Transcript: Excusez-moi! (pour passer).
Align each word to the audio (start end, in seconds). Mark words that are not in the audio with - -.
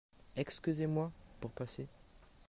Excusez-moi! 0.35 1.11
(pour 1.39 1.51
passer). 1.51 1.87